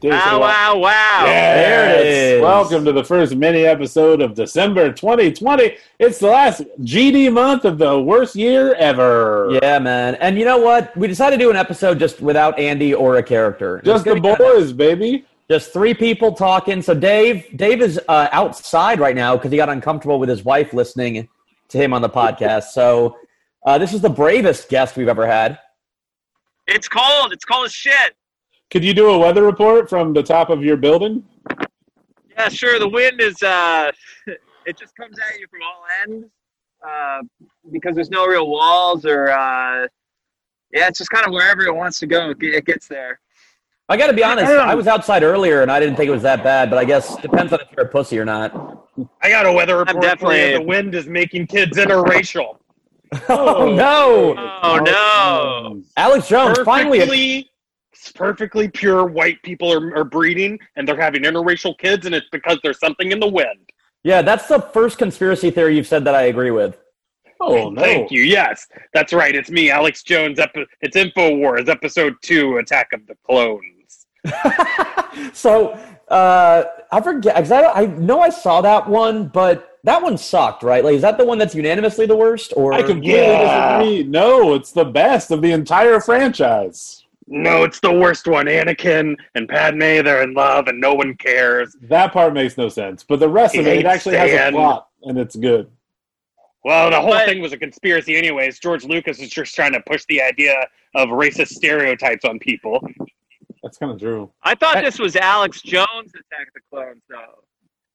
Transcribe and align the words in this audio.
Dude, 0.00 0.12
so 0.12 0.38
Wow, 0.38 0.38
wow, 0.38 0.78
wow. 0.78 1.24
There 1.26 1.98
it 1.98 2.06
is. 2.06 2.40
Welcome 2.40 2.84
to 2.84 2.92
the 2.92 3.02
first 3.02 3.34
mini 3.34 3.64
episode 3.64 4.22
of 4.22 4.32
December 4.32 4.92
2020. 4.92 5.76
It's 5.98 6.20
the 6.20 6.28
last 6.28 6.62
GD 6.82 7.32
month 7.32 7.64
of 7.64 7.78
the 7.78 8.00
worst 8.00 8.36
year 8.36 8.74
ever. 8.74 9.58
Yeah, 9.60 9.80
man. 9.80 10.14
And 10.16 10.38
you 10.38 10.44
know 10.44 10.58
what? 10.58 10.96
We 10.96 11.08
decided 11.08 11.38
to 11.38 11.44
do 11.44 11.50
an 11.50 11.56
episode 11.56 11.98
just 11.98 12.20
without 12.20 12.56
Andy 12.60 12.94
or 12.94 13.16
a 13.16 13.24
character. 13.24 13.82
Just 13.84 14.04
the 14.04 14.12
It's 14.12 14.20
gonna 14.20 14.36
be 14.36 14.44
boys, 14.44 14.72
baby. 14.72 15.24
Just 15.50 15.72
three 15.72 15.94
people 15.94 16.32
talking. 16.32 16.80
So 16.80 16.94
Dave, 16.94 17.56
Dave 17.56 17.82
is 17.82 17.98
uh, 18.06 18.28
outside 18.30 19.00
right 19.00 19.16
now 19.16 19.36
because 19.36 19.50
he 19.50 19.56
got 19.56 19.68
uncomfortable 19.68 20.20
with 20.20 20.28
his 20.28 20.44
wife 20.44 20.72
listening 20.72 21.28
to 21.70 21.76
him 21.76 21.92
on 21.92 22.02
the 22.02 22.10
podcast. 22.10 22.66
So 22.66 23.16
uh, 23.66 23.78
this 23.78 23.92
is 23.92 24.00
the 24.00 24.10
bravest 24.10 24.68
guest 24.68 24.96
we've 24.96 25.08
ever 25.08 25.26
had. 25.26 25.58
It's 26.68 26.88
cold. 26.88 27.32
It's 27.32 27.44
cold 27.44 27.66
as 27.66 27.72
shit. 27.72 28.14
Could 28.70 28.84
you 28.84 28.92
do 28.94 29.08
a 29.10 29.18
weather 29.18 29.42
report 29.44 29.88
from 29.88 30.12
the 30.12 30.22
top 30.22 30.50
of 30.50 30.62
your 30.62 30.76
building? 30.76 31.24
Yeah, 32.36 32.48
sure. 32.48 32.78
The 32.78 32.88
wind 32.88 33.20
is, 33.20 33.42
uh, 33.42 33.90
it 34.66 34.78
just 34.78 34.94
comes 34.96 35.16
at 35.18 35.38
you 35.40 35.46
from 35.50 35.60
all 35.62 35.84
ends 36.06 36.26
uh, 36.86 37.20
because 37.72 37.94
there's 37.94 38.10
no 38.10 38.26
real 38.26 38.48
walls 38.48 39.04
or, 39.06 39.30
uh, 39.30 39.86
yeah, 40.72 40.86
it's 40.86 40.98
just 40.98 41.10
kind 41.10 41.26
of 41.26 41.32
wherever 41.32 41.62
it 41.62 41.74
wants 41.74 41.98
to 42.00 42.06
go, 42.06 42.30
it 42.30 42.36
it 42.42 42.66
gets 42.66 42.86
there. 42.88 43.20
I 43.88 43.96
got 43.96 44.08
to 44.08 44.12
be 44.12 44.22
honest. 44.22 44.52
I 44.52 44.74
was 44.74 44.86
outside 44.86 45.22
earlier 45.22 45.62
and 45.62 45.72
I 45.72 45.80
didn't 45.80 45.96
think 45.96 46.08
it 46.08 46.12
was 46.12 46.20
that 46.22 46.44
bad, 46.44 46.68
but 46.68 46.78
I 46.78 46.84
guess 46.84 47.16
depends 47.16 47.54
on 47.54 47.60
if 47.60 47.68
you're 47.74 47.86
a 47.86 47.88
pussy 47.88 48.18
or 48.18 48.26
not. 48.26 48.52
I 49.22 49.30
got 49.30 49.46
a 49.46 49.52
weather 49.52 49.78
report 49.78 49.96
for 49.96 50.02
definitely- 50.02 50.50
you. 50.52 50.58
The 50.58 50.64
wind 50.64 50.94
is 50.94 51.06
making 51.06 51.46
kids 51.46 51.78
interracial. 51.78 52.56
Oh 53.30 53.74
no, 53.74 54.34
Oh, 54.62 54.76
no. 54.84 55.82
Alex 55.96 56.28
Jones! 56.28 56.58
Finally, 56.58 57.50
Perfectly, 58.14 58.66
perfectly 58.66 58.68
pure 58.68 59.04
white 59.06 59.42
people 59.42 59.72
are, 59.72 59.96
are 59.96 60.04
breeding, 60.04 60.58
and 60.76 60.86
they're 60.86 61.00
having 61.00 61.22
interracial 61.22 61.76
kids, 61.78 62.06
and 62.06 62.14
it's 62.14 62.28
because 62.30 62.58
there's 62.62 62.78
something 62.78 63.12
in 63.12 63.20
the 63.20 63.26
wind. 63.28 63.70
yeah, 64.04 64.22
that's 64.22 64.46
the 64.48 64.60
first 64.60 64.98
conspiracy 64.98 65.50
theory 65.50 65.76
you've 65.76 65.86
said 65.86 66.04
that 66.04 66.14
I 66.14 66.22
agree 66.22 66.50
with. 66.50 66.78
Oh, 67.40 67.70
no. 67.70 67.80
Thank 67.82 68.10
you. 68.10 68.22
Yes, 68.22 68.66
that's 68.92 69.12
right. 69.12 69.34
It's 69.34 69.50
me, 69.50 69.70
Alex 69.70 70.02
Jones. 70.02 70.38
Epi- 70.40 70.66
it's 70.80 70.96
Infowars, 70.96 71.68
episode 71.68 72.14
two, 72.22 72.58
Attack 72.58 72.88
of 72.92 73.06
the 73.06 73.14
Clones. 73.24 74.06
so 75.32 75.68
uh, 76.08 76.64
I 76.90 77.00
forget. 77.00 77.34
'cause 77.36 77.52
I, 77.52 77.64
I 77.82 77.86
know 77.86 78.20
I 78.20 78.30
saw 78.30 78.60
that 78.62 78.88
one, 78.88 79.28
but 79.28 79.78
that 79.84 80.02
one 80.02 80.18
sucked, 80.18 80.62
right? 80.64 80.84
Like, 80.84 80.94
is 80.94 81.02
that 81.02 81.16
the 81.18 81.24
one 81.24 81.38
that's 81.38 81.54
unanimously 81.54 82.06
the 82.06 82.16
worst? 82.16 82.52
Or 82.56 82.72
I 82.72 82.82
completely 82.82 83.12
Yeah. 83.20 83.78
disagree. 83.78 84.02
No, 84.04 84.54
it's 84.54 84.72
the 84.72 84.84
best 84.84 85.30
of 85.30 85.40
the 85.42 85.52
entire 85.52 86.00
franchise. 86.00 87.04
No, 87.30 87.64
it's 87.64 87.78
the 87.80 87.92
worst 87.92 88.26
one. 88.26 88.46
Anakin 88.46 89.14
and 89.34 89.48
Padme, 89.48 89.80
they're 89.80 90.22
in 90.22 90.32
love, 90.34 90.68
and 90.68 90.80
no 90.80 90.94
one 90.94 91.14
cares. 91.16 91.76
That 91.82 92.12
part 92.12 92.32
makes 92.32 92.56
no 92.56 92.68
sense. 92.68 93.04
But 93.04 93.20
the 93.20 93.28
rest 93.28 93.54
of 93.54 93.66
it, 93.66 93.70
it 93.70 93.76
Hate 93.76 93.86
actually 93.86 94.16
has 94.16 94.48
a 94.48 94.50
plot, 94.52 94.88
and 95.02 95.18
it's 95.18 95.36
good. 95.36 95.70
Well, 96.64 96.90
the 96.90 97.00
whole 97.00 97.10
But- 97.12 97.26
thing 97.26 97.40
was 97.40 97.52
a 97.52 97.56
conspiracy, 97.58 98.16
anyways. 98.16 98.58
George 98.58 98.84
Lucas 98.84 99.20
is 99.20 99.28
just 99.30 99.54
trying 99.54 99.72
to 99.74 99.80
push 99.86 100.04
the 100.08 100.22
idea 100.22 100.54
of 100.94 101.10
racist 101.10 101.48
stereotypes 101.48 102.24
on 102.24 102.38
people. 102.38 102.86
That's 103.62 103.76
kind 103.78 103.92
of 103.92 104.00
true. 104.00 104.30
I 104.42 104.54
thought 104.54 104.82
this 104.82 104.98
was 104.98 105.14
Alex 105.16 105.60
Jones' 105.62 106.12
Attack 106.14 106.48
of 106.48 106.54
the 106.54 106.60
Clones, 106.70 107.02
though. 107.08 107.42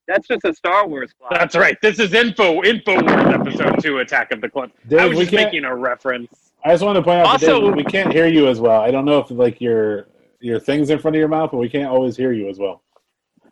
That's 0.07 0.27
just 0.27 0.43
a 0.43 0.53
Star 0.53 0.85
Wars 0.87 1.11
plot. 1.17 1.31
That's 1.33 1.55
right. 1.55 1.77
This 1.81 1.97
is 1.99 2.13
Info 2.13 2.61
Infowars 2.61 3.33
episode 3.33 3.81
two, 3.81 3.99
Attack 3.99 4.31
of 4.33 4.41
the 4.41 4.49
Clones. 4.49 4.73
Dave, 4.87 4.99
I 4.99 5.05
was 5.07 5.17
just 5.19 5.31
can't- 5.31 5.45
making 5.45 5.63
a 5.65 5.75
reference. 5.75 6.52
I 6.65 6.69
just 6.71 6.83
wanted 6.83 6.99
to 6.99 7.03
point 7.03 7.19
out 7.19 7.25
Also- 7.27 7.59
that 7.61 7.67
Dave, 7.67 7.75
we 7.75 7.83
can't 7.83 8.11
hear 8.13 8.27
you 8.27 8.47
as 8.47 8.59
well. 8.59 8.81
I 8.81 8.91
don't 8.91 9.05
know 9.05 9.19
if 9.19 9.29
like 9.31 9.59
your 9.61 10.07
your 10.39 10.59
thing's 10.59 10.89
in 10.89 10.99
front 10.99 11.15
of 11.15 11.19
your 11.19 11.27
mouth, 11.29 11.51
but 11.51 11.57
we 11.57 11.69
can't 11.69 11.89
always 11.89 12.17
hear 12.17 12.31
you 12.33 12.49
as 12.49 12.59
well. 12.59 12.81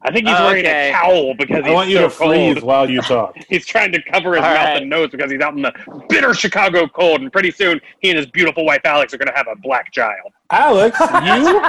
I 0.03 0.11
think 0.11 0.27
he's 0.27 0.35
Oh, 0.37 0.45
wearing 0.47 0.65
okay. 0.65 0.89
a 0.89 0.93
cowl 0.93 1.33
because 1.35 1.63
I 1.63 1.69
want 1.71 1.87
you 1.89 1.97
so 1.97 2.03
to 2.03 2.09
freeze 2.09 2.53
cold. 2.55 2.63
while 2.63 2.89
you 2.89 3.01
talk. 3.03 3.35
He's 3.49 3.65
trying 3.67 3.91
to 3.91 4.01
cover 4.11 4.31
his 4.35 4.43
All 4.43 4.49
mouth 4.49 4.65
right. 4.65 4.81
and 4.81 4.89
nose 4.89 5.09
because 5.11 5.31
he's 5.31 5.41
out 5.41 5.55
in 5.55 5.61
the 5.61 5.71
bitter 6.09 6.33
Chicago 6.33 6.87
cold, 6.87 7.21
and 7.21 7.31
pretty 7.31 7.51
soon 7.51 7.79
he 7.99 8.09
and 8.09 8.17
his 8.17 8.25
beautiful 8.27 8.65
wife 8.65 8.81
Alex 8.83 9.13
are 9.13 9.17
going 9.17 9.27
to 9.29 9.35
have 9.35 9.47
a 9.47 9.55
black 9.57 9.91
child. 9.93 10.31
Alex, 10.49 10.99
you 10.99 11.61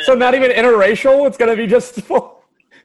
so 0.04 0.14
not 0.14 0.34
even 0.34 0.50
interracial. 0.50 1.26
It's 1.26 1.36
gonna 1.36 1.56
be 1.56 1.66
just. 1.66 2.00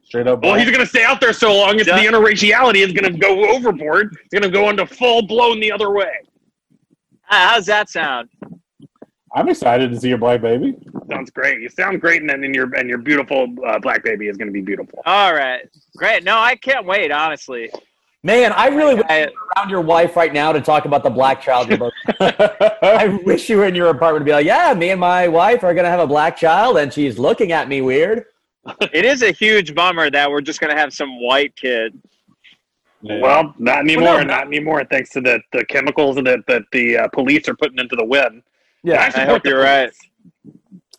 straight 0.04 0.28
up. 0.28 0.42
Well, 0.44 0.56
he's 0.56 0.66
going 0.70 0.80
to 0.82 0.86
stay 0.86 1.04
out 1.04 1.20
there 1.22 1.34
so 1.34 1.54
long 1.54 1.80
as 1.80 1.86
the 1.88 1.94
Yeah. 1.94 2.12
interraciality 2.12 2.86
is 2.86 2.92
going 2.94 3.12
to 3.12 3.18
go 3.18 3.50
overboard. 3.56 4.16
It's 4.26 4.34
going 4.34 4.44
to 4.44 4.50
go 4.50 4.70
into 4.70 4.86
full 4.86 5.22
blown 5.26 5.60
the 5.62 5.72
other 5.72 5.92
way. 5.92 6.12
How's 7.32 7.66
that 7.68 7.90
sound? 7.90 8.30
I'm 9.34 9.48
excited 9.48 9.90
to 9.92 10.00
see 10.00 10.10
your 10.10 10.18
black 10.18 10.42
baby. 10.42 10.76
Sounds 11.10 11.32
great. 11.32 11.62
You 11.62 11.70
sound 11.70 12.02
great, 12.02 12.20
and 12.22 12.30
then 12.30 12.54
your 12.54 12.74
and 12.76 12.90
your 12.90 12.98
beautiful 12.98 13.48
uh, 13.66 13.80
black 13.80 14.04
baby 14.04 14.28
is 14.28 14.36
going 14.36 14.50
to 14.50 14.54
be 14.54 14.62
beautiful. 14.62 15.02
All 15.06 15.34
right. 15.34 15.62
Great. 15.96 16.24
No, 16.26 16.38
I 16.38 16.56
can't 16.56 16.86
wait, 16.86 17.12
honestly. 17.12 17.72
Man, 18.24 18.52
I 18.52 18.68
really 18.68 18.96
wish 18.96 19.06
I- 19.10 19.22
you 19.22 19.32
around 19.58 19.70
your 19.70 19.82
wife 19.82 20.16
right 20.18 20.34
now 20.34 20.52
to 20.52 20.60
talk 20.62 20.84
about 20.86 21.04
the 21.04 21.10
black 21.10 21.42
child. 21.42 21.72
I 22.20 23.20
wish 23.24 23.50
you 23.50 23.58
were 23.58 23.66
in 23.66 23.74
your 23.76 23.88
apartment 23.88 24.22
to 24.22 24.26
be 24.26 24.32
like, 24.34 24.46
yeah, 24.46 24.74
me 24.74 24.90
and 24.92 25.00
my 25.00 25.28
wife 25.30 25.64
are 25.64 25.74
gonna 25.74 25.90
have 25.90 26.02
a 26.02 26.08
black 26.08 26.36
child, 26.36 26.78
and 26.78 26.92
she's 26.94 27.18
looking 27.18 27.52
at 27.54 27.68
me 27.70 27.82
weird. 27.82 28.26
It 28.94 29.06
is 29.06 29.24
a 29.24 29.32
huge 29.32 29.74
bummer 29.74 30.12
that 30.12 30.30
we're 30.30 30.42
just 30.42 30.60
going 30.60 30.72
to 30.72 30.80
have 30.80 30.94
some 30.94 31.20
white 31.20 31.56
kid. 31.56 32.00
Yeah. 33.04 33.20
Well, 33.20 33.56
not 33.58 33.80
anymore. 33.80 34.04
Well, 34.04 34.18
no, 34.20 34.24
not 34.24 34.48
anymore. 34.48 34.84
Thanks 34.90 35.10
to 35.12 35.22
the, 35.22 35.42
the 35.52 35.66
chemicals 35.66 36.16
that 36.18 36.44
that 36.48 36.64
the 36.72 36.98
uh, 36.98 37.08
police 37.10 37.48
are 37.50 37.56
putting 37.56 37.80
into 37.80 37.96
the 37.96 38.06
wind. 38.06 38.44
And 38.84 38.94
I 38.94 39.10
support 39.10 39.28
hope 39.28 39.46
you're 39.46 39.62
right. 39.62 39.92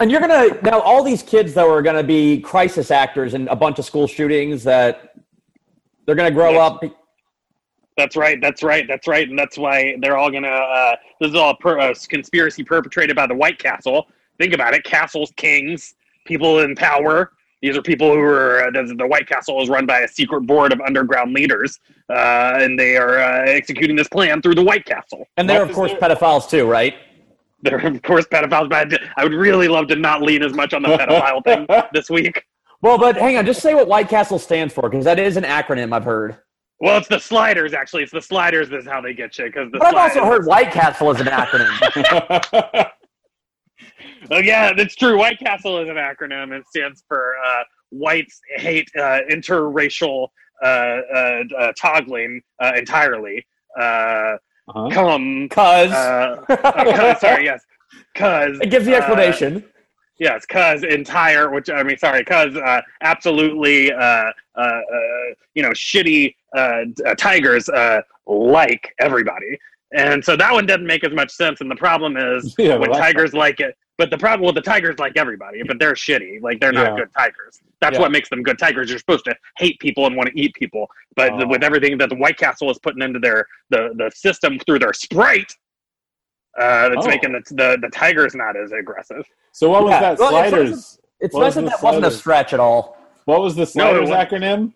And 0.01 0.11
you're 0.11 0.21
gonna 0.21 0.61
now 0.63 0.81
all 0.81 1.05
these 1.05 1.23
kids 1.23 1.55
though 1.55 1.73
are 1.73 1.83
gonna 1.83 2.03
be 2.03 2.41
crisis 2.41 2.91
actors 2.91 3.35
in 3.35 3.47
a 3.49 3.57
bunch 3.57 3.79
of 3.79 3.85
school 3.85 4.07
shootings 4.07 4.65
that 4.65 5.15
they're 6.07 6.17
gonna 6.17 6.31
grow 6.31 6.53
Yes. 6.53 6.61
up. 6.61 6.83
That's 7.97 8.17
right. 8.17 8.41
That's 8.41 8.63
right. 8.63 8.87
That's 8.89 9.07
right. 9.07 9.29
And 9.29 9.39
that's 9.39 9.59
why 9.59 9.97
they're 10.01 10.17
all 10.17 10.31
gonna. 10.31 10.49
Uh, 10.49 10.97
this 11.21 11.31
is 11.31 11.37
all 11.37 11.55
per, 11.55 11.79
uh, 11.79 11.95
conspiracy 12.09 12.65
perpetrated 12.65 13.15
by 13.15 13.27
the 13.27 13.35
White 13.35 13.59
Castle. 13.59 14.09
Think 14.39 14.55
about 14.55 14.75
it: 14.75 14.83
castles, 14.83 15.33
kings, 15.37 15.95
people 16.25 16.61
in 16.61 16.75
power. 16.75 17.33
These 17.63 17.77
are 17.77 17.83
people 17.83 18.13
who 18.13 18.19
are. 18.21 18.65
Uh, 18.65 18.71
the, 18.73 18.95
the 18.99 19.07
White 19.07 19.29
Castle 19.29 19.63
is 19.63 19.69
run 19.69 19.87
by 19.87 20.01
a 20.01 20.09
secret 20.09 20.43
board 20.43 20.73
of 20.73 20.81
underground 20.81 21.33
leaders, 21.33 21.79
uh, 22.11 22.59
and 22.61 22.79
they 22.79 22.97
are 22.97 23.21
uh, 23.21 23.45
executing 23.47 23.95
this 23.95 24.09
plan 24.09 24.43
through 24.43 24.57
the 24.57 24.65
White 24.65 24.85
Castle. 24.85 25.29
And 25.37 25.49
they're 25.49 25.63
of 25.63 25.73
course 25.73 25.93
pedophiles 25.93 26.51
too, 26.51 26.67
right? 26.67 26.95
They're 27.63 27.79
of 27.79 28.03
course 28.03 28.27
pedophiles, 28.27 28.69
but 28.69 28.75
I 28.79 28.85
d- 28.85 28.99
I 29.17 29.23
would 29.23 29.33
really 29.33 29.69
love 29.69 29.87
to 29.89 29.97
not 29.97 30.23
lean 30.23 30.43
as 30.43 30.53
much 30.53 30.75
on 30.75 30.83
the 30.83 30.89
pedophile 30.89 31.45
thing 31.45 31.67
this 31.93 32.11
week. 32.11 32.45
Well, 32.81 32.99
but 32.99 33.17
hang 33.17 33.37
on, 33.37 33.47
just 33.47 33.63
say 33.63 33.75
what 33.75 33.87
White 33.87 34.09
Castle 34.09 34.41
stands 34.41 34.75
for, 34.75 34.91
because 34.91 35.05
that 35.05 35.21
is 35.21 35.37
an 35.37 35.45
acronym 35.45 35.93
I've 35.93 36.05
heard. 36.05 36.39
Well, 36.81 36.99
it's 36.99 37.07
the 37.07 37.21
sliders 37.21 37.75
actually. 37.75 38.03
It's 38.03 38.11
the 38.11 38.21
sliders 38.21 38.69
that's 38.71 38.89
how 38.89 39.01
they 39.01 39.15
get 39.15 39.39
you 39.39 39.45
because 39.45 39.71
the. 39.71 39.79
But 39.79 39.95
I've 39.95 40.11
also 40.17 40.27
heard 40.27 40.47
White 40.47 40.73
Castle 40.73 41.13
is 41.13 41.21
an 41.21 41.29
acronym. 41.29 42.91
Oh 44.31 44.39
yeah, 44.39 44.73
that's 44.73 44.95
true. 44.95 45.19
White 45.19 45.39
Castle 45.41 45.79
is 45.79 45.89
an 45.89 45.97
acronym. 45.97 46.53
It 46.57 46.65
stands 46.69 47.03
for 47.09 47.35
uh, 47.45 47.65
Whites 47.91 48.41
Hate 48.57 48.89
uh, 48.97 49.21
Interracial 49.31 50.29
uh, 50.63 50.67
uh, 50.67 51.43
uh, 51.59 51.73
Toggling 51.77 52.41
uh, 52.61 52.73
Entirely. 52.77 53.45
Uh, 53.79 54.37
Uh-huh. 54.69 54.89
come. 54.91 55.49
Cause 55.49 55.91
Uh, 55.93 56.45
uh, 56.49 56.85
cuz- 57.13 57.21
sorry, 57.21 57.45
yes. 57.45 57.63
Cause 58.15 58.59
it 58.63 58.71
gives 58.71 58.87
the 58.87 58.95
uh, 58.95 58.99
explanation. 58.99 59.65
yes, 60.21 60.47
cause 60.47 60.85
entire, 60.85 61.51
which 61.51 61.69
I 61.69 61.83
mean, 61.83 61.99
sorry, 61.99 62.25
cause 62.25 62.55
uh, 62.57 62.81
absolutely, 63.03 63.93
uh, 63.93 63.99
uh, 64.01 64.31
uh, 64.57 64.81
you 65.55 65.63
know, 65.65 65.71
shitty 65.71 66.35
uh, 66.57 66.85
uh, 67.07 67.15
tigers 67.17 67.69
uh, 67.69 68.01
like 68.27 68.95
everybody, 69.01 69.59
and 69.95 70.25
so 70.25 70.37
that 70.37 70.53
one 70.53 70.67
doesn't 70.67 70.87
make 70.87 71.05
as 71.05 71.13
much 71.13 71.31
sense. 71.31 71.61
And 71.61 71.71
the 71.71 71.77
problem 71.77 72.17
is 72.17 72.55
Yeah, 72.59 72.77
when 72.77 72.91
well, 72.91 72.99
tigers 73.01 73.35
like 73.35 73.61
it, 73.61 73.77
but 73.99 74.11
the 74.11 74.19
problem 74.19 74.47
with 74.47 74.55
the 74.55 74.63
tigers 74.63 74.99
like 74.99 75.17
everybody, 75.17 75.63
but 75.67 75.79
they're 75.79 75.93
shitty, 75.95 76.41
like 76.43 76.61
they're 76.61 76.73
not 76.73 76.93
Yeah. 76.93 76.97
good 77.05 77.09
tigers. 77.17 77.61
That's 77.81 77.95
Yeah. 77.97 78.01
what 78.03 78.13
makes 78.13 78.29
them 78.29 78.43
good 78.43 78.59
tigers. 78.59 78.89
You're 78.91 78.99
supposed 78.99 79.25
to 79.27 79.35
hate 79.59 79.79
people 79.81 80.07
and 80.07 80.17
want 80.17 80.31
to 80.31 80.41
eat 80.41 80.55
people, 80.55 80.87
but 81.17 81.33
Oh. 81.33 81.47
with 81.47 81.63
everything 81.63 81.99
that 81.99 82.09
the 82.09 82.17
White 82.17 82.39
Castle 82.39 82.71
is 82.71 82.79
putting 82.79 83.03
into 83.03 83.19
their 83.19 83.47
the 83.71 83.91
the 83.97 84.11
system 84.15 84.59
through 84.61 84.79
their 84.81 84.93
Sprite. 84.93 85.53
Uh, 86.61 86.91
that's 86.91 87.07
Oh. 87.07 87.09
making 87.09 87.33
the, 87.33 87.41
the 87.55 87.79
the 87.81 87.89
tigers 87.91 88.35
not 88.35 88.57
as 88.57 88.73
aggressive. 88.73 89.25
So 89.53 89.71
what 89.71 89.85
was 89.85 89.93
that? 89.93 90.19
Well, 90.19 90.31
Sliders. 90.31 90.99
It's 91.21 91.35
What 91.35 91.41
nice 91.43 91.57
was 91.57 91.65
that 91.65 91.71
that 91.71 91.83
wasn't 91.83 92.07
a 92.07 92.11
stretch 92.11 92.53
at 92.53 92.61
all. 92.61 92.97
What 93.27 93.41
was 93.41 93.55
the 93.55 93.61
No, 93.61 93.65
Sliders 93.67 94.11
wasn't. 94.11 94.31
acronym? 94.31 94.73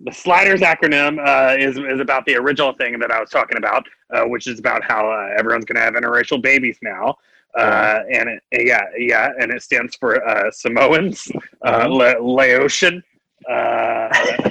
The 0.00 0.12
Sliders 0.12 0.60
acronym 0.60 1.18
uh, 1.18 1.56
is 1.58 1.78
is 1.78 2.00
about 2.00 2.26
the 2.26 2.36
original 2.36 2.72
thing 2.74 2.98
that 2.98 3.10
I 3.10 3.20
was 3.20 3.30
talking 3.30 3.56
about, 3.56 3.86
uh, 4.12 4.24
which 4.24 4.46
is 4.46 4.58
about 4.58 4.84
how 4.84 5.10
uh, 5.10 5.34
everyone's 5.38 5.64
going 5.64 5.76
to 5.76 5.82
have 5.82 5.94
interracial 5.94 6.40
babies 6.40 6.78
now. 6.82 7.16
Uh, 7.56 8.00
and 8.12 8.28
it, 8.28 8.66
yeah, 8.66 8.82
yeah, 8.98 9.30
and 9.40 9.50
it 9.50 9.62
stands 9.62 9.96
for 9.96 10.22
uh, 10.28 10.50
Samoans, 10.50 11.26
uh, 11.64 11.86
La- 11.88 12.20
Laotian, 12.20 13.02
uh, 13.48 14.08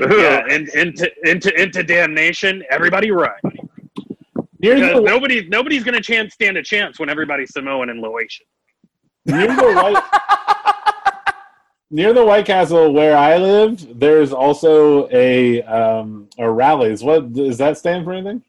yeah, 0.00 0.46
in, 0.48 0.68
into 0.74 1.10
into 1.24 1.60
into 1.60 1.82
damnation. 1.82 2.62
Everybody 2.70 3.10
run 3.10 3.32
Near 4.60 4.76
because 4.76 4.94
the, 4.94 5.00
nobody's 5.00 5.48
nobody's 5.48 5.84
going 5.84 5.94
to 5.94 6.00
chance 6.00 6.34
stand 6.34 6.56
a 6.56 6.62
chance 6.62 6.98
when 6.98 7.08
everybody's 7.08 7.52
Samoan 7.52 7.90
and 7.90 8.00
Laotian. 8.00 8.46
near 9.26 9.48
the 9.48 9.74
White 9.74 10.02
near 11.96 12.12
the 12.12 12.24
White 12.24 12.44
Castle 12.44 12.92
where 12.92 13.16
I 13.16 13.38
live, 13.38 13.98
there's 13.98 14.30
also 14.30 15.08
a 15.10 15.62
um 15.62 16.28
a 16.38 16.48
Rally's. 16.48 17.02
What 17.02 17.32
does 17.32 17.56
that 17.58 17.78
stand 17.78 18.04
for 18.04 18.12
anything? 18.12 18.42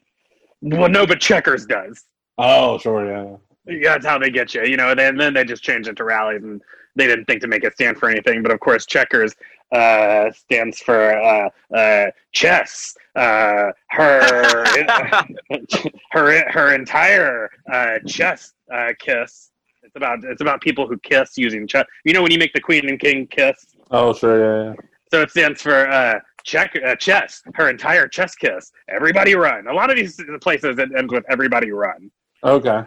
Well, 0.61 0.89
no, 0.89 1.07
but 1.07 1.21
Checkers 1.21 1.65
does. 1.65 2.03
Oh, 2.37 2.77
sure, 2.77 3.09
yeah. 3.09 3.37
Yeah, 3.65 3.93
that's 3.93 4.05
how 4.05 4.17
they 4.17 4.29
get 4.29 4.53
you. 4.53 4.63
You 4.65 4.75
know, 4.75 4.93
then 4.93 5.15
then 5.15 5.33
they 5.33 5.45
just 5.45 5.63
change 5.63 5.87
it 5.87 5.95
to 5.95 6.03
Rally's, 6.03 6.43
and 6.43 6.61
they 6.95 7.07
didn't 7.07 7.25
think 7.25 7.41
to 7.41 7.47
make 7.47 7.63
it 7.63 7.73
stand 7.73 7.97
for 7.97 8.09
anything. 8.09 8.43
But 8.43 8.51
of 8.51 8.59
course, 8.59 8.85
checkers 8.85 9.33
uh, 9.71 10.29
stands 10.31 10.79
for 10.79 11.13
uh, 11.13 11.49
uh, 11.73 12.11
chess. 12.33 12.95
Uh, 13.15 13.71
her 13.89 14.65
her 16.11 16.51
her 16.51 16.75
entire 16.75 17.49
uh, 17.71 17.99
chess 18.05 18.53
uh, 18.73 18.91
kiss. 18.99 19.51
It's 19.87 19.95
about 19.95 20.23
it's 20.23 20.41
about 20.41 20.61
people 20.61 20.85
who 20.85 20.97
kiss 20.99 21.37
using 21.37 21.65
chess. 21.65 21.85
You 22.03 22.13
know 22.13 22.21
when 22.21 22.31
you 22.31 22.37
make 22.37 22.53
the 22.53 22.59
queen 22.59 22.89
and 22.89 22.99
king 22.99 23.25
kiss. 23.27 23.75
Oh, 23.89 24.13
sure, 24.13 24.37
yeah, 24.39 24.71
yeah. 24.71 24.75
So 25.09 25.21
it 25.21 25.31
stands 25.31 25.61
for 25.61 25.89
uh, 25.89 26.19
check 26.43 26.77
uh, 26.85 26.95
chess. 26.95 27.41
Her 27.55 27.69
entire 27.69 28.07
chess 28.07 28.35
kiss. 28.35 28.71
Everybody 28.89 29.35
run. 29.35 29.67
A 29.67 29.73
lot 29.73 29.89
of 29.89 29.95
these 29.95 30.21
places 30.41 30.77
it 30.77 30.89
ends 30.95 31.13
with 31.13 31.23
everybody 31.29 31.71
run. 31.71 32.11
Okay. 32.43 32.81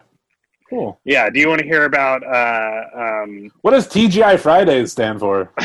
Cool. 0.69 1.01
Yeah. 1.05 1.31
Do 1.31 1.41
you 1.41 1.49
want 1.49 1.61
to 1.61 1.67
hear 1.67 1.85
about 1.87 2.23
uh, 2.23 3.23
um, 3.23 3.51
What 3.63 3.71
does 3.71 3.89
TGI 3.89 4.39
Fridays 4.39 4.93
stand 4.93 5.21
for? 5.21 5.53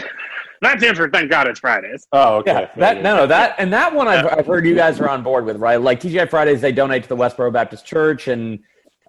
That 0.61 0.79
stands 0.79 0.97
for 0.97 1.09
Thank 1.09 1.29
God 1.29 1.47
It's 1.47 1.59
Fridays. 1.59 2.07
Oh, 2.11 2.37
okay. 2.37 2.69
Yeah, 2.75 2.79
that 2.79 3.03
no, 3.03 3.17
no, 3.17 3.27
that 3.27 3.55
and 3.59 3.71
that 3.73 3.93
one 3.93 4.07
I've, 4.07 4.25
I've 4.25 4.47
heard 4.47 4.65
you 4.65 4.73
guys 4.73 4.99
are 4.99 5.09
on 5.09 5.21
board 5.21 5.45
with, 5.45 5.57
right? 5.57 5.79
Like 5.79 5.99
TGI 5.99 6.27
Fridays, 6.29 6.61
they 6.61 6.71
donate 6.71 7.03
to 7.03 7.09
the 7.09 7.15
Westboro 7.15 7.51
Baptist 7.53 7.85
Church, 7.85 8.29
and 8.29 8.59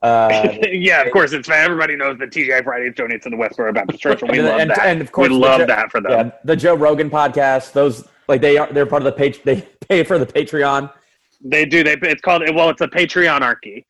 uh, 0.02 0.56
yeah, 0.70 1.02
of 1.02 1.12
course. 1.12 1.32
It's 1.32 1.48
everybody 1.48 1.96
knows 1.96 2.18
that 2.18 2.30
TGI 2.30 2.62
Fridays 2.64 2.94
donates 2.94 3.22
to 3.22 3.30
the 3.30 3.36
Westboro 3.36 3.72
Baptist 3.74 4.00
Church, 4.00 4.22
and 4.22 4.30
we 4.30 4.38
And- 4.38 4.46
love 4.48 4.60
and- 4.60 4.70
that. 4.70 4.78
and 4.86 5.00
of 5.00 5.10
course 5.12 5.28
we 5.28 5.34
the 5.34 5.40
love 5.40 5.60
Jo- 5.60 5.66
that 5.66 5.90
for 5.90 6.00
them. 6.00 6.10
yeah, 6.12 6.30
the 6.44 6.56
Joe 6.56 6.74
Rogan 6.74 7.10
podcast. 7.10 7.72
Those 7.72 8.06
like 8.28 8.40
they 8.40 8.58
are 8.58 8.72
they're 8.72 8.86
part 8.86 9.02
of 9.02 9.06
the 9.06 9.12
page. 9.12 9.42
They 9.42 9.62
pay 9.88 10.04
for 10.04 10.18
the 10.18 10.26
Patreon. 10.26 10.92
They 11.42 11.64
do. 11.66 11.82
They 11.84 11.96
it's 12.02 12.20
called 12.22 12.42
well, 12.54 12.70
it's 12.70 12.80
a 12.80 12.88
Patreonarchy. 12.88 13.84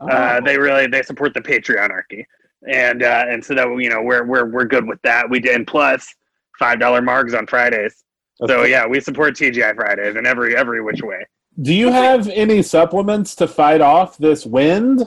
Oh. 0.00 0.08
Uh, 0.08 0.40
they 0.40 0.58
really 0.58 0.86
they 0.86 1.02
support 1.02 1.34
the 1.34 1.40
Patreonarchy, 1.42 2.24
and 2.68 3.02
uh, 3.02 3.24
and 3.28 3.44
so 3.44 3.54
that 3.54 3.68
you 3.78 3.90
know 3.90 4.00
we're 4.02 4.24
we're 4.24 4.46
we're 4.46 4.64
good 4.64 4.86
with 4.86 5.00
that. 5.02 5.28
We 5.28 5.40
did 5.40 5.54
and 5.54 5.66
plus 5.66 6.06
five 6.58 6.80
dollar 6.80 7.00
margs 7.02 7.36
on 7.36 7.46
Fridays. 7.46 8.04
So 8.46 8.64
yeah, 8.64 8.86
we 8.86 9.00
support 9.00 9.34
TGI 9.34 9.74
Fridays 9.74 10.16
in 10.16 10.24
every 10.26 10.56
every 10.56 10.80
which 10.82 11.02
way. 11.02 11.26
Do 11.60 11.74
you 11.74 11.90
have 11.92 12.28
any 12.28 12.62
supplements 12.62 13.34
to 13.36 13.46
fight 13.48 13.80
off 13.80 14.16
this 14.16 14.46
wind? 14.46 15.02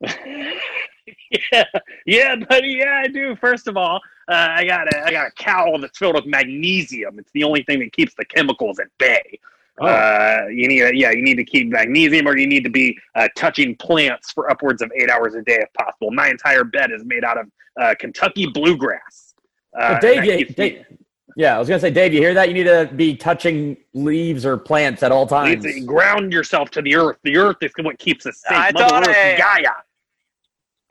yeah, 1.52 1.64
yeah, 2.06 2.36
buddy. 2.48 2.68
Yeah, 2.78 3.02
I 3.04 3.08
do. 3.08 3.34
First 3.36 3.66
of 3.66 3.76
all, 3.76 3.96
uh, 4.28 4.48
I 4.50 4.64
got 4.64 4.92
a 4.94 5.04
I 5.04 5.10
got 5.10 5.28
a 5.28 5.30
cowl 5.32 5.78
that's 5.78 5.98
filled 5.98 6.14
with 6.14 6.26
magnesium. 6.26 7.18
It's 7.18 7.30
the 7.32 7.44
only 7.44 7.62
thing 7.64 7.80
that 7.80 7.92
keeps 7.92 8.14
the 8.14 8.24
chemicals 8.24 8.78
at 8.78 8.86
bay. 8.98 9.38
Oh. 9.80 9.86
Uh, 9.86 10.46
you 10.50 10.68
need 10.68 10.96
yeah, 10.96 11.10
you 11.10 11.22
need 11.22 11.36
to 11.36 11.44
keep 11.44 11.68
magnesium, 11.68 12.28
or 12.28 12.36
you 12.38 12.46
need 12.46 12.62
to 12.64 12.70
be 12.70 12.96
uh, 13.16 13.28
touching 13.36 13.74
plants 13.76 14.30
for 14.30 14.50
upwards 14.50 14.82
of 14.82 14.92
eight 14.94 15.10
hours 15.10 15.34
a 15.34 15.42
day 15.42 15.58
if 15.60 15.72
possible. 15.72 16.10
My 16.12 16.28
entire 16.28 16.64
bed 16.64 16.92
is 16.92 17.04
made 17.04 17.24
out 17.24 17.38
of 17.38 17.46
uh, 17.80 17.94
Kentucky 17.98 18.46
bluegrass. 18.46 19.34
Uh, 19.76 19.94
But 19.94 20.00
Dave, 20.02 20.18
and 20.18 20.28
that 20.28 20.38
you- 20.38 20.46
keeps 20.46 20.54
Dave- 20.54 20.78
me- 20.90 20.96
yeah, 21.36 21.56
I 21.56 21.58
was 21.58 21.68
gonna 21.68 21.80
say, 21.80 21.90
Dave, 21.90 22.14
you 22.14 22.20
hear 22.20 22.32
that? 22.34 22.48
You 22.48 22.54
need 22.54 22.64
to 22.64 22.88
be 22.94 23.16
touching 23.16 23.76
leaves 23.92 24.46
or 24.46 24.56
plants 24.56 25.02
at 25.02 25.10
all 25.12 25.26
times. 25.26 25.48
you 25.50 25.54
times. 25.56 25.64
need 25.66 25.80
to 25.80 25.86
ground 25.86 26.32
yourself 26.32 26.70
to 26.70 26.80
the 26.82 26.94
earth. 26.96 27.16
The 27.24 27.36
earth 27.36 27.56
is 27.62 27.72
what 27.80 27.98
keeps 27.98 28.24
us 28.26 28.40
safe. 28.48 28.56
I 28.56 28.70
Mother 28.72 28.88
thought 28.88 29.08
Earth, 29.08 29.16
I- 29.16 29.36
Gaia. 29.38 29.70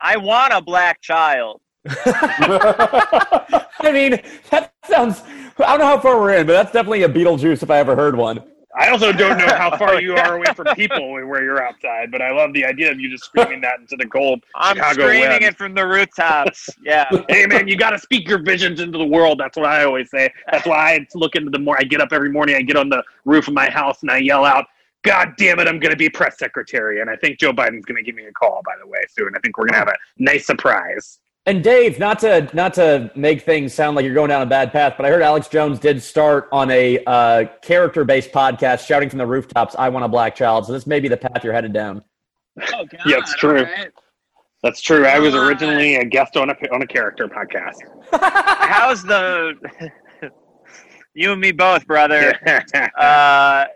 I 0.00 0.16
want 0.18 0.52
a 0.52 0.60
black 0.60 1.00
child. 1.00 1.60
I 1.88 3.90
mean, 3.92 4.20
that 4.50 4.72
sounds. 4.88 5.22
I 5.58 5.76
don't 5.76 5.80
know 5.80 5.86
how 5.86 6.00
far 6.00 6.18
we're 6.20 6.34
in, 6.34 6.46
but 6.46 6.52
that's 6.54 6.72
definitely 6.72 7.02
a 7.04 7.08
Beetlejuice 7.08 7.62
if 7.62 7.70
I 7.70 7.78
ever 7.78 7.94
heard 7.96 8.16
one. 8.16 8.42
I 8.76 8.88
also 8.88 9.12
don't 9.12 9.38
know 9.38 9.46
how 9.46 9.76
far 9.78 9.94
oh, 9.94 9.98
you 9.98 10.16
are 10.16 10.36
away 10.36 10.46
from 10.54 10.66
people 10.74 11.12
where 11.12 11.44
you're 11.44 11.62
outside, 11.62 12.10
but 12.10 12.20
I 12.20 12.32
love 12.32 12.52
the 12.52 12.64
idea 12.64 12.90
of 12.90 12.98
you 12.98 13.08
just 13.08 13.24
screaming 13.24 13.60
that 13.60 13.78
into 13.80 13.96
the 13.96 14.06
cold 14.06 14.42
I'm 14.54 14.76
Chicago 14.76 15.02
screaming 15.02 15.28
wind. 15.28 15.44
it 15.44 15.56
from 15.56 15.74
the 15.74 15.86
rooftops. 15.86 16.70
Yeah. 16.82 17.08
Hey 17.28 17.46
man, 17.46 17.68
you 17.68 17.76
got 17.76 17.90
to 17.90 17.98
speak 17.98 18.28
your 18.28 18.38
visions 18.38 18.80
into 18.80 18.98
the 18.98 19.04
world. 19.04 19.38
That's 19.40 19.56
what 19.56 19.66
I 19.66 19.84
always 19.84 20.10
say. 20.10 20.30
That's 20.50 20.66
why 20.66 20.94
I 20.94 21.06
look 21.14 21.36
into 21.36 21.50
the 21.50 21.58
more. 21.58 21.76
I 21.78 21.84
get 21.84 22.00
up 22.00 22.12
every 22.12 22.30
morning. 22.30 22.54
I 22.54 22.62
get 22.62 22.76
on 22.76 22.88
the 22.88 23.02
roof 23.24 23.48
of 23.48 23.54
my 23.54 23.70
house 23.70 24.02
and 24.02 24.10
I 24.10 24.18
yell 24.18 24.44
out, 24.44 24.66
"God 25.02 25.32
damn 25.38 25.58
it, 25.58 25.68
I'm 25.68 25.80
going 25.80 25.90
to 25.90 25.96
be 25.96 26.08
press 26.08 26.38
secretary." 26.38 27.00
And 27.00 27.08
I 27.10 27.16
think 27.16 27.38
Joe 27.38 27.52
Biden's 27.52 27.84
going 27.84 27.96
to 27.96 28.02
give 28.02 28.14
me 28.14 28.26
a 28.26 28.32
call. 28.32 28.60
By 28.64 28.74
the 28.80 28.86
way, 28.86 29.00
soon. 29.08 29.30
I 29.34 29.38
think 29.40 29.56
we're 29.56 29.64
going 29.66 29.74
to 29.74 29.78
have 29.78 29.88
a 29.88 29.96
nice 30.18 30.46
surprise. 30.46 31.18
And 31.46 31.62
Dave, 31.62 31.98
not 31.98 32.18
to 32.20 32.48
not 32.54 32.72
to 32.74 33.10
make 33.14 33.42
things 33.42 33.74
sound 33.74 33.96
like 33.96 34.04
you're 34.06 34.14
going 34.14 34.30
down 34.30 34.40
a 34.40 34.46
bad 34.46 34.72
path, 34.72 34.94
but 34.96 35.04
I 35.04 35.10
heard 35.10 35.20
Alex 35.20 35.46
Jones 35.46 35.78
did 35.78 36.02
start 36.02 36.48
on 36.52 36.70
a 36.70 37.04
uh, 37.04 37.44
character-based 37.60 38.32
podcast, 38.32 38.86
shouting 38.86 39.10
from 39.10 39.18
the 39.18 39.26
rooftops, 39.26 39.74
"I 39.78 39.90
want 39.90 40.06
a 40.06 40.08
black 40.08 40.34
child." 40.34 40.64
So 40.64 40.72
this 40.72 40.86
may 40.86 41.00
be 41.00 41.08
the 41.08 41.18
path 41.18 41.44
you're 41.44 41.52
headed 41.52 41.74
down. 41.74 42.02
Oh, 42.72 42.86
God. 42.86 42.88
Yeah, 43.06 43.16
it's 43.18 43.34
true. 43.34 43.58
all 43.58 43.64
right. 43.64 43.90
That's 44.62 44.80
true. 44.80 45.04
I 45.04 45.18
was 45.18 45.34
originally 45.34 45.96
a 45.96 46.04
guest 46.06 46.38
on 46.38 46.48
a 46.48 46.54
on 46.72 46.80
a 46.80 46.86
character 46.86 47.28
podcast. 47.28 47.76
How's 48.12 49.02
the. 49.02 49.52
you 51.14 51.32
and 51.32 51.40
me 51.42 51.52
both, 51.52 51.86
brother. 51.86 52.38
Uh, 52.98 53.66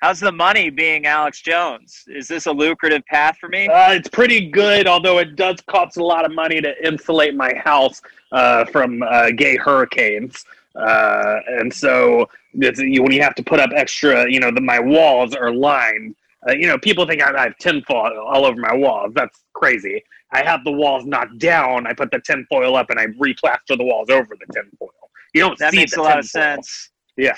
how's 0.00 0.20
the 0.20 0.32
money 0.32 0.70
being 0.70 1.06
Alex 1.06 1.40
Jones? 1.40 2.04
Is 2.08 2.28
this 2.28 2.46
a 2.46 2.52
lucrative 2.52 3.04
path 3.06 3.36
for 3.38 3.48
me? 3.48 3.68
Uh, 3.68 3.92
it's 3.92 4.08
pretty 4.08 4.50
good, 4.50 4.86
although 4.86 5.18
it 5.18 5.36
does 5.36 5.56
cost 5.68 5.96
a 5.96 6.04
lot 6.04 6.24
of 6.24 6.32
money 6.32 6.60
to 6.60 6.72
insulate 6.86 7.34
my 7.34 7.52
house 7.54 8.00
uh, 8.32 8.64
from 8.66 9.02
uh, 9.02 9.30
gay 9.30 9.56
hurricanes. 9.56 10.44
Uh, 10.76 11.36
and 11.58 11.72
so 11.72 12.28
it's, 12.54 12.78
you, 12.78 13.02
when 13.02 13.12
you 13.12 13.22
have 13.22 13.34
to 13.34 13.42
put 13.42 13.60
up 13.60 13.70
extra, 13.74 14.30
you 14.30 14.40
know, 14.40 14.50
the, 14.50 14.60
my 14.60 14.78
walls 14.78 15.34
are 15.34 15.52
lined. 15.52 16.14
Uh, 16.48 16.52
you 16.52 16.66
know, 16.66 16.78
people 16.78 17.06
think 17.06 17.22
I, 17.22 17.36
I 17.36 17.42
have 17.44 17.58
tinfoil 17.58 18.18
all 18.26 18.44
over 18.46 18.58
my 18.60 18.74
walls. 18.74 19.12
That's 19.14 19.40
crazy. 19.52 20.02
I 20.32 20.42
have 20.44 20.62
the 20.64 20.70
walls 20.72 21.04
knocked 21.04 21.38
down. 21.38 21.86
I 21.86 21.92
put 21.92 22.10
the 22.10 22.20
tinfoil 22.20 22.76
up 22.76 22.88
and 22.90 22.98
I 22.98 23.06
replaster 23.08 23.76
the 23.76 23.84
walls 23.84 24.08
over 24.10 24.34
the 24.36 24.46
tinfoil. 24.54 24.90
You 25.34 25.42
don't 25.42 25.58
That 25.58 25.72
see 25.72 25.78
makes 25.78 25.94
the 25.94 26.00
a 26.00 26.02
lot 26.02 26.18
of 26.18 26.24
sense. 26.24 26.90
Yeah. 27.16 27.36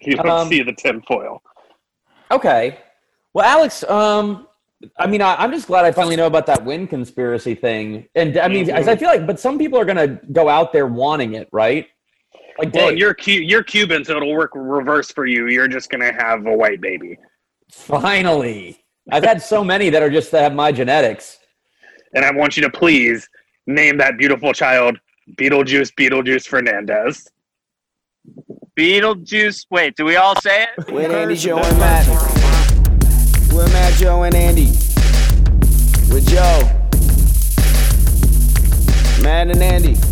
You 0.00 0.16
don't 0.16 0.28
Um, 0.28 0.48
see 0.48 0.62
the 0.62 0.72
tinfoil. 0.72 1.42
Okay. 2.30 2.78
Well, 3.34 3.44
Alex, 3.44 3.84
um, 3.84 4.46
I 4.98 5.06
mean, 5.06 5.20
I, 5.22 5.34
I'm 5.36 5.52
just 5.52 5.66
glad 5.66 5.84
I 5.84 5.92
finally 5.92 6.16
know 6.16 6.26
about 6.26 6.46
that 6.46 6.64
wind 6.64 6.88
conspiracy 6.90 7.54
thing. 7.54 8.08
And 8.14 8.36
I 8.38 8.48
mean, 8.48 8.66
Mhm. 8.66 8.88
I 8.88 8.96
feel 8.96 9.08
like, 9.08 9.26
but 9.26 9.38
some 9.38 9.58
people 9.58 9.78
are 9.78 9.84
going 9.84 9.96
to 9.96 10.20
go 10.32 10.48
out 10.48 10.72
there 10.72 10.86
wanting 10.86 11.34
it, 11.34 11.48
right? 11.52 11.86
Like, 12.58 12.72
Well, 12.74 12.88
Dave, 12.90 12.98
you're 12.98 13.14
Cu- 13.14 13.30
you're 13.32 13.62
Cuban, 13.62 14.04
so 14.04 14.16
it'll 14.16 14.34
work 14.34 14.50
reverse 14.54 15.10
for 15.10 15.24
you. 15.26 15.48
You're 15.48 15.68
just 15.68 15.88
gonna 15.88 16.12
have 16.12 16.46
a 16.46 16.54
white 16.54 16.80
baby. 16.82 17.16
finally. 17.70 18.84
I've 19.10 19.24
had 19.24 19.40
so 19.40 19.64
many 19.64 19.88
that 19.90 20.02
are 20.02 20.10
just 20.10 20.30
that 20.32 20.42
have 20.42 20.54
my 20.54 20.72
genetics. 20.72 21.38
and 22.14 22.24
I 22.24 22.32
want 22.32 22.56
you 22.56 22.62
to 22.64 22.70
please 22.70 23.28
name 23.68 23.96
that 23.98 24.18
beautiful 24.18 24.52
child 24.52 24.98
Beetlejuice 25.36 25.92
Beetlejuice 25.94 26.46
Fernandez. 26.46 27.28
Beetlejuice. 28.80 29.66
Wait, 29.68 29.94
do 29.94 30.06
we 30.06 30.16
all 30.16 30.34
say 30.40 30.62
it? 30.62 30.90
With 30.90 31.12
Andy, 31.12 31.36
Joe, 31.36 31.58
and 31.58 31.78
Matt. 31.78 32.08
With 33.52 33.70
Matt, 33.74 33.92
Joe, 33.98 34.22
and 34.22 34.34
Andy. 34.34 34.68
With 36.10 36.26
Joe. 36.26 36.62
Matt 39.22 39.50
and 39.50 39.62
Andy. 39.62 39.92
Bitch. 39.92 40.09